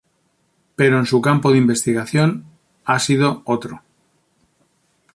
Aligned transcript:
Pero 0.75 1.05
su 1.05 1.21
campo 1.21 1.51
de 1.51 1.59
investigación 1.59 2.45
ha 2.85 2.97
sido 2.97 3.43
otro. 3.45 3.83